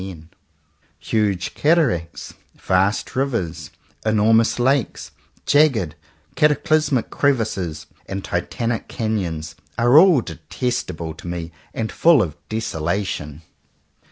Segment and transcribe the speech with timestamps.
[0.01, 3.69] 86 JOHN COWPER POWYS Huge cataracts, vast rivers,
[4.03, 5.11] enormous lakes,
[5.45, 5.93] jagged,
[6.33, 13.43] cataclysmic crevices, and titanic canyons, are all detestable to me and full of desolation.